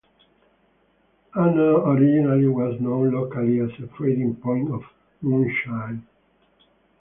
[1.35, 4.81] Uno originally was known locally as a trading point of
[5.21, 6.07] moonshine.